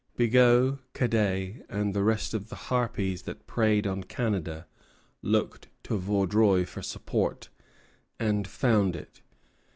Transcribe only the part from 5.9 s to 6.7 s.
Vaudreuil